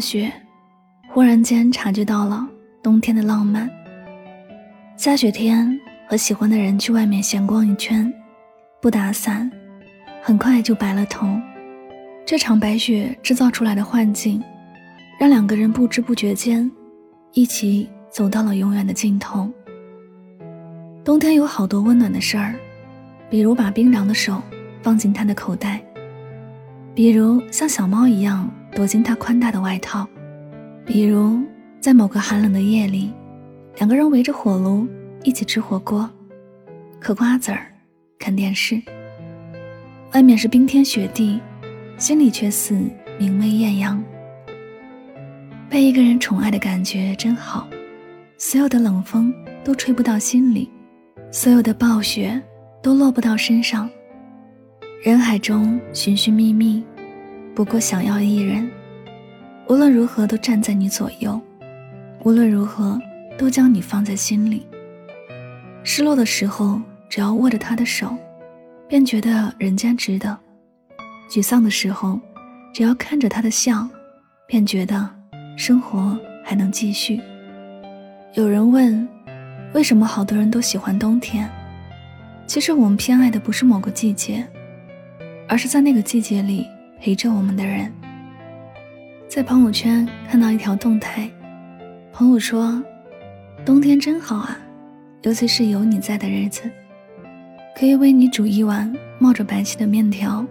[0.00, 0.32] 雪，
[1.08, 2.48] 忽然间察觉到了
[2.82, 3.70] 冬天的浪漫。
[4.96, 8.12] 下雪天和喜欢的人去外面闲逛一圈，
[8.80, 9.50] 不打伞，
[10.22, 11.28] 很快就白了头。
[12.26, 14.42] 这场白雪制造出来的幻境，
[15.18, 16.70] 让两个人不知不觉间，
[17.32, 19.50] 一起走到了永远的尽头。
[21.04, 22.54] 冬天有好多温暖的事儿，
[23.28, 24.40] 比如把冰凉的手
[24.82, 25.82] 放进他的口袋，
[26.94, 28.48] 比如像小猫一样。
[28.72, 30.06] 躲进他宽大的外套，
[30.86, 31.40] 比如
[31.80, 33.12] 在某个寒冷的夜里，
[33.76, 34.86] 两个人围着火炉
[35.22, 36.08] 一起吃火锅、
[37.00, 37.66] 嗑瓜子儿、
[38.18, 38.80] 看电视。
[40.12, 41.40] 外面是冰天雪地，
[41.96, 42.80] 心里却似
[43.18, 44.02] 明媚艳阳。
[45.68, 47.68] 被一个人宠爱的感觉真好，
[48.38, 50.68] 所有的冷风都吹不到心里，
[51.30, 52.40] 所有的暴雪
[52.82, 53.88] 都落不到身上。
[55.02, 56.84] 人海中寻寻觅觅。
[57.60, 58.70] 不过想要一人，
[59.68, 61.38] 无论如何都站在你左右，
[62.24, 62.98] 无论如何
[63.36, 64.66] 都将你放在心里。
[65.84, 68.16] 失落的时候，只要握着他的手，
[68.88, 70.34] 便觉得人间值得；
[71.28, 72.18] 沮丧的时候，
[72.72, 73.86] 只要看着他的笑，
[74.46, 75.10] 便觉得
[75.54, 77.20] 生活还能继续。
[78.32, 79.06] 有人问，
[79.74, 81.46] 为什么好多人都喜欢冬天？
[82.46, 84.48] 其实我们偏爱的不是某个季节，
[85.46, 86.66] 而是在那个季节里。
[87.00, 87.90] 陪着我们的人，
[89.26, 91.26] 在朋友圈看到一条动态，
[92.12, 92.80] 朋友说
[93.64, 94.58] ：“冬天真好啊，
[95.22, 96.70] 尤其是有你在的日子，
[97.74, 100.44] 可以为你煮一碗冒着白气的面条，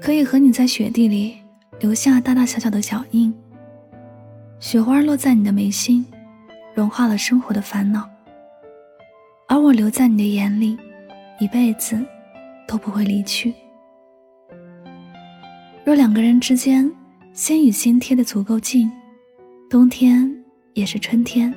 [0.00, 1.36] 可以和你在雪地里
[1.78, 3.32] 留下大大小小的脚印。
[4.58, 6.06] 雪花落在你的眉心，
[6.72, 8.08] 融化了生活的烦恼，
[9.46, 10.78] 而我留在你的眼里，
[11.38, 12.02] 一辈子
[12.66, 13.52] 都不会离去。”
[15.94, 16.90] 两个人之间
[17.32, 18.90] 心与心贴得足够近，
[19.70, 20.28] 冬天
[20.72, 21.54] 也是春天。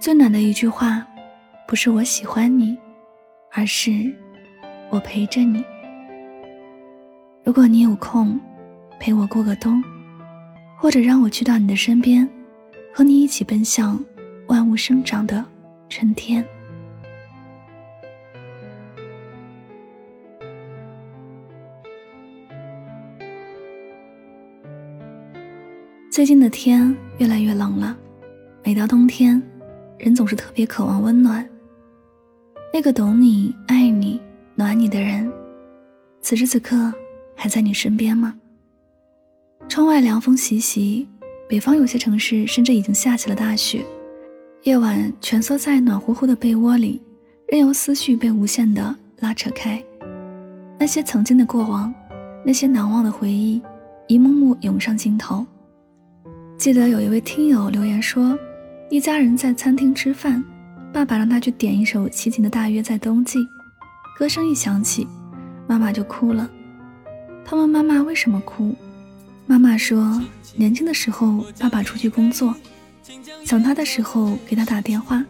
[0.00, 1.06] 最暖的一句话，
[1.66, 2.76] 不是我喜欢你，
[3.52, 4.14] 而是
[4.90, 5.64] 我陪着你。
[7.44, 8.38] 如果你有空，
[9.00, 9.82] 陪我过个冬，
[10.76, 12.28] 或者让我去到你的身边，
[12.94, 13.98] 和你一起奔向
[14.48, 15.44] 万物生长的
[15.88, 16.46] 春天。
[26.16, 27.94] 最近的天越来越冷了，
[28.64, 29.42] 每到冬天，
[29.98, 31.46] 人总是特别渴望温暖。
[32.72, 34.18] 那个懂你、爱你、
[34.54, 35.30] 暖你的人，
[36.22, 36.90] 此时此刻
[37.34, 38.34] 还在你身边吗？
[39.68, 41.06] 窗外凉风习习，
[41.50, 43.84] 北方有些城市甚至已经下起了大雪。
[44.62, 47.02] 夜晚蜷缩在暖乎乎的被窝里，
[47.46, 49.84] 任由思绪被无限的拉扯开。
[50.78, 51.92] 那些曾经的过往，
[52.42, 53.60] 那些难忘的回忆，
[54.06, 55.44] 一幕幕涌上心头。
[56.58, 58.36] 记得有一位听友留言说，
[58.90, 60.42] 一家人在餐厅吃饭，
[60.92, 63.38] 爸爸让他去点一首齐秦的《大约在冬季》，
[64.18, 65.06] 歌声一响起，
[65.68, 66.50] 妈妈就哭了。
[67.44, 68.74] 他问妈妈为什么哭，
[69.46, 70.20] 妈妈说，
[70.56, 72.54] 年轻的时候爸爸出去工作，
[73.44, 75.22] 想他的时候给他打电话，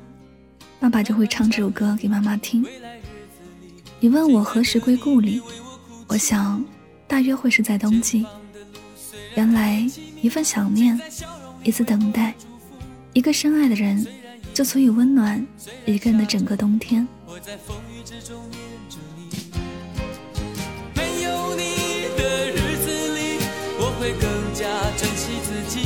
[0.78, 2.64] 爸爸就会唱这首歌给妈妈听。
[3.98, 5.42] 你问我何时归故里，
[6.06, 6.64] 我想
[7.08, 8.24] 大约会是在冬季。
[9.34, 9.86] 原来，
[10.26, 11.00] 一份想念，
[11.62, 12.34] 一次等待，
[13.12, 14.04] 一个深爱的人，
[14.52, 15.46] 就足以温暖
[15.84, 17.06] 一个人的整个冬天。
[20.96, 23.38] 没有你的日子里，
[23.78, 25.78] 我会更加珍惜自己。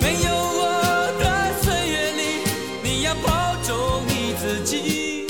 [0.00, 0.62] 没有我
[1.20, 2.22] 的岁月里，
[2.82, 3.76] 你要保重
[4.06, 5.26] 你自己。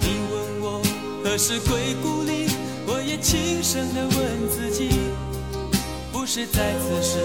[0.00, 0.80] 你问我
[1.24, 2.46] 何时归故里，
[2.86, 4.99] 我也轻声地问自己。
[6.30, 7.18] 不是在此时，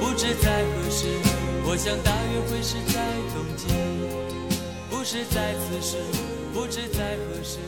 [0.00, 1.06] 不知在何时，
[1.68, 3.02] 我想大约会是在
[3.34, 3.68] 冬季。
[4.88, 5.98] 不是在此时，
[6.54, 7.58] 不知在何时，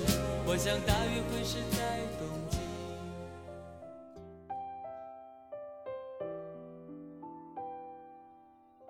[0.47, 2.57] 我想大约会是在冬季。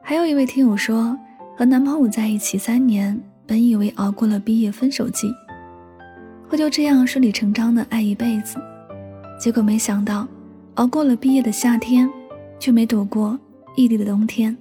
[0.01, 1.19] 还有一位听友说，
[1.57, 5.35] 和男朋友在一起三年，本以为熬过了毕业分手季，
[6.49, 8.57] 会就这样顺理成章的爱一辈子，
[9.41, 10.29] 结果没想到。
[10.79, 12.09] 熬过了毕业的夏天，
[12.61, 13.37] 却没躲过
[13.75, 14.57] 异地的冬天。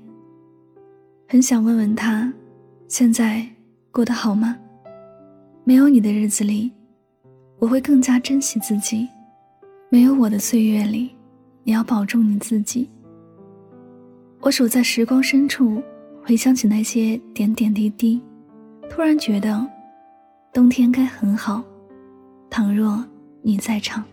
[1.29, 2.33] 很想问问他，
[2.87, 3.47] 现在
[3.91, 4.57] 过得好吗？
[5.63, 6.71] 没有你的日子里，
[7.59, 9.07] 我会更加珍惜自己；
[9.89, 11.11] 没有我的岁月里，
[11.63, 12.89] 你要保重你自己。
[14.39, 15.83] 我守在时光深处，
[16.23, 18.19] 回想起那些点点滴滴，
[18.89, 19.63] 突然觉得，
[20.51, 21.63] 冬天该很好。
[22.49, 23.05] 倘若
[23.43, 24.03] 你在场，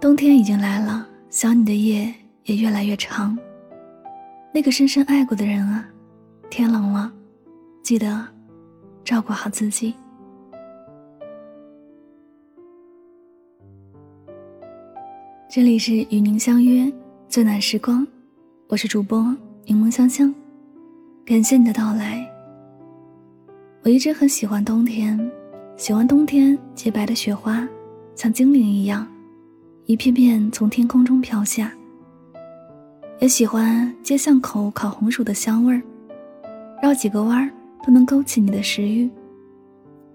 [0.00, 2.12] 冬天已经来了，想你的夜
[2.44, 3.38] 也越来越长。
[4.50, 5.86] 那个深深爱过的人啊，
[6.48, 7.12] 天冷了，
[7.82, 8.26] 记得
[9.04, 9.94] 照顾好自己。
[15.50, 16.90] 这里是与您相约。
[17.28, 18.04] 最暖时光，
[18.68, 19.36] 我是主播
[19.66, 20.34] 柠檬香香，
[21.26, 22.26] 感谢你的到来。
[23.82, 25.30] 我一直很喜欢冬天，
[25.76, 27.68] 喜欢冬天洁白的雪花，
[28.16, 29.06] 像精灵一样，
[29.90, 31.72] 一片片从天空中飘下。
[33.18, 35.82] 也喜欢街巷口烤红薯的香味儿，
[36.80, 37.50] 绕几个弯儿
[37.84, 39.10] 都能勾起你的食欲。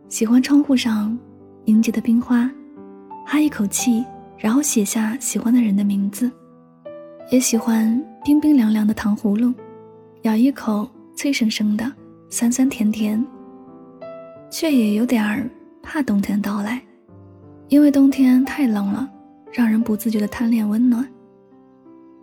[0.07, 1.18] 喜欢窗户上
[1.66, 2.50] 凝结的冰花，
[3.25, 4.01] 哈一口气，
[4.38, 6.31] 然后写下喜欢的人的名字。
[7.30, 9.54] 也喜欢冰冰凉凉的糖葫芦，
[10.21, 11.92] 咬一口脆生生的，
[12.30, 13.21] 酸酸甜甜。
[14.50, 15.50] 却也有点儿
[15.83, 16.81] 怕冬天到来，
[17.68, 19.12] 因为冬天太冷了，
[19.56, 21.07] 让人不自觉的贪恋温暖。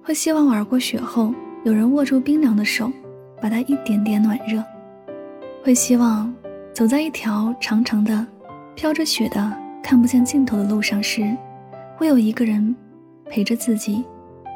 [0.03, 1.33] 会希望玩过雪后，
[1.65, 2.93] 有人握住冰凉的手，
[3.41, 4.63] 把它一点点暖热。
[5.65, 6.31] 会希望
[6.75, 8.27] 走在一条长长的、
[8.75, 9.51] 飘着雪的、
[9.83, 11.35] 看不见尽头的路上时，
[11.97, 12.77] 会有一个人
[13.31, 14.05] 陪着自己。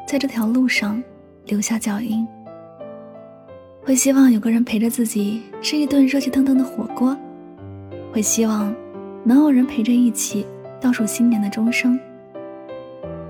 [0.07, 1.03] 在这条路上
[1.47, 2.25] 留下脚印，
[3.83, 7.17] 会希望有个人陪着自己吃一顿热气腾腾的火锅，
[8.13, 8.73] 会希望
[9.23, 10.45] 能有人陪着一起
[10.79, 11.99] 倒数新年的钟声。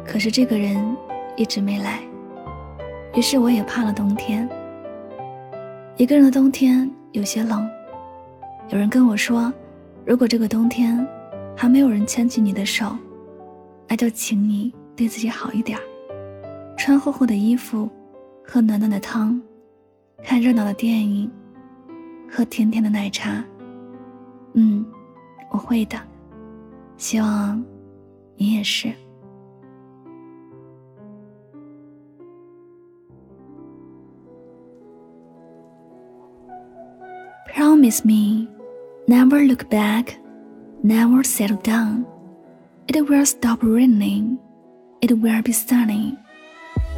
[0.08, 0.96] 可是这个人
[1.36, 2.00] 一直没来，
[3.14, 4.48] 于是我也怕了冬天。
[5.98, 7.68] 一个人的冬天有些冷，
[8.70, 9.52] 有人跟我说，
[10.06, 11.06] 如果这个冬天
[11.56, 12.96] 还没有人牵起你的手，
[13.88, 15.78] 那就请你对自己好一点。
[16.78, 17.90] 穿厚厚的衣服，
[18.46, 19.40] 喝暖暖的汤，
[20.24, 21.30] 看热闹的电影，
[22.32, 23.44] 喝甜甜的奶茶。
[24.54, 24.86] 嗯，
[25.52, 25.98] 我会的，
[26.96, 27.62] 希望
[28.38, 28.92] 你也是。
[37.87, 38.49] Promise me,
[39.07, 40.19] never look back,
[40.83, 42.05] never settle down.
[42.89, 44.41] It will stop raining,
[45.01, 46.19] it will be sunny.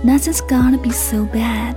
[0.03, 1.77] Nothing's gonna be so bad.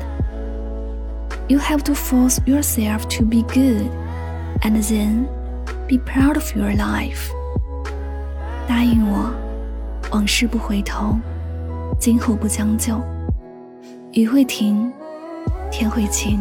[1.50, 3.92] You have to force yourself to be good
[4.64, 5.28] and then
[5.90, 7.30] be proud of your life.
[8.70, 9.34] 答应我，
[10.12, 11.20] 往事不回头，
[12.00, 13.04] 今后不将就。
[14.14, 14.90] 雨会停，
[15.70, 16.40] 天会晴，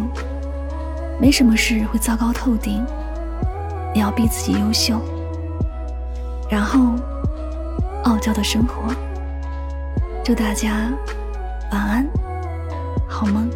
[1.22, 2.84] 没什么事会糟糕透顶。
[3.94, 5.02] 也要逼自己优秀，
[6.50, 6.96] 然后
[8.06, 8.94] 傲娇的生活。
[10.24, 10.90] 祝大家！
[11.74, 12.08] 晚安，
[13.10, 13.50] 好梦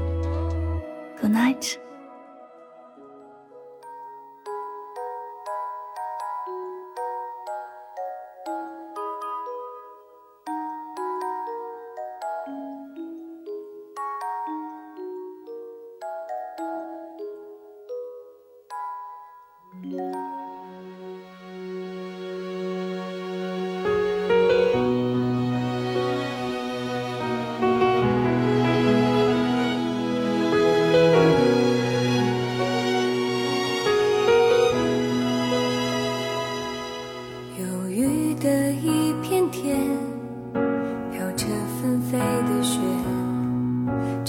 [1.22, 1.85] ，Good night。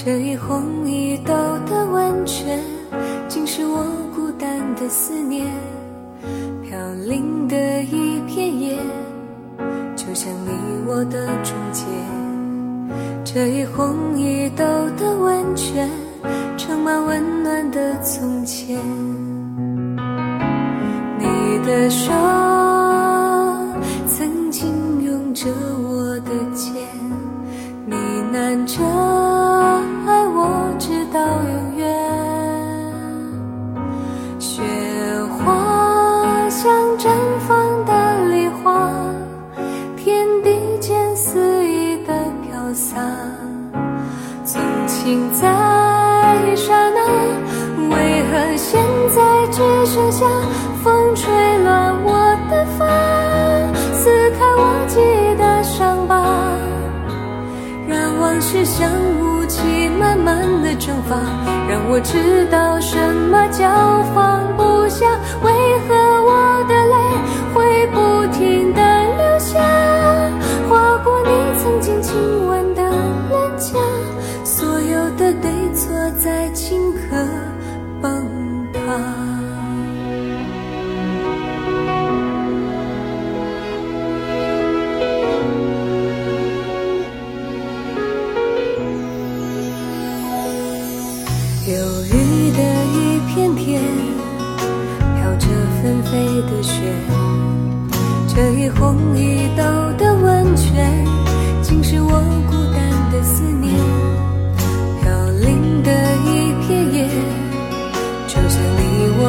[0.07, 1.35] 这一红一豆
[1.67, 2.62] 的温泉，
[3.29, 3.85] 竟是我
[4.15, 5.47] 孤单的思念。
[6.62, 8.79] 飘零的一片叶，
[9.95, 10.50] 就像你
[10.87, 11.85] 我的终结。
[13.25, 14.65] 这一红一豆
[14.99, 15.88] 的温泉，
[16.57, 18.79] 盛满温暖的从前。
[21.19, 22.11] 你的手
[24.09, 25.47] 曾经拥着
[25.83, 26.73] 我的肩，
[27.87, 27.97] 呢
[28.33, 29.06] 喃着。
[58.40, 58.90] 是像
[59.21, 61.16] 雾气慢慢的蒸发，
[61.69, 62.97] 让我知道什
[63.31, 63.66] 么叫
[64.14, 65.07] 放不下。
[65.43, 65.52] 为
[65.88, 66.97] 何我的泪
[67.55, 68.81] 会不停的
[69.16, 69.61] 流下，
[70.69, 72.14] 划过你曾经亲
[72.47, 72.83] 吻的
[73.28, 73.78] 脸颊。
[74.45, 76.56] 所有的对错在。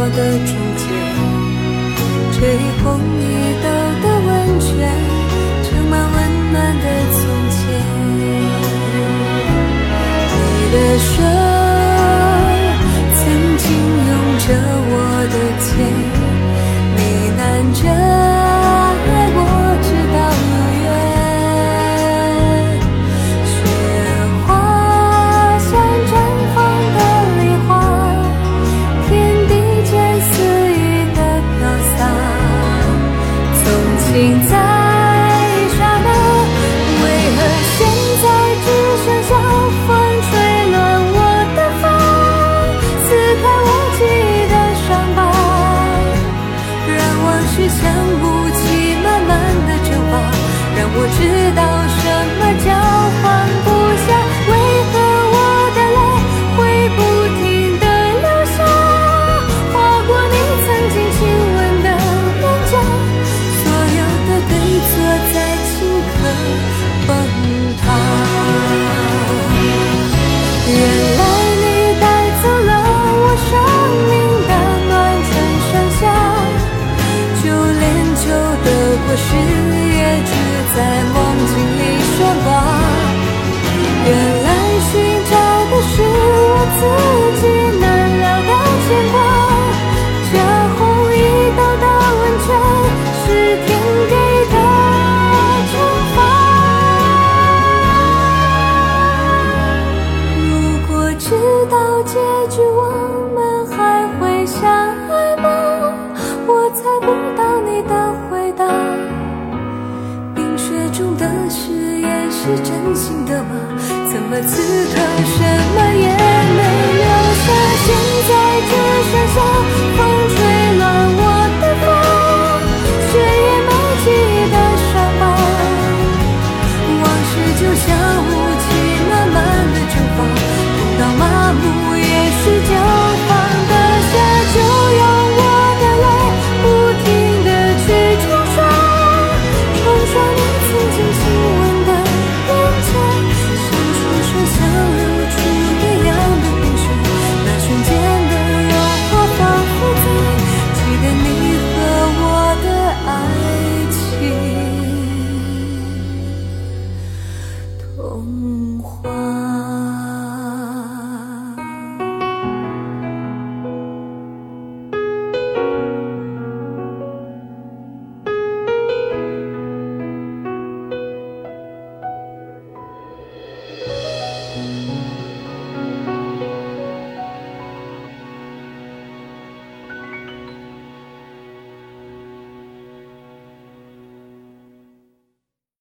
[0.10, 0.86] 的春天，
[2.34, 2.86] 这一红
[3.20, 3.24] 一
[3.62, 3.66] 豆
[4.02, 4.28] 的温
[4.60, 4.68] 泉，
[5.64, 6.16] 盛满温
[6.52, 7.58] 暖的从前。
[10.54, 11.37] 你的手。
[79.08, 80.34] 或许也只
[80.76, 81.27] 在梦。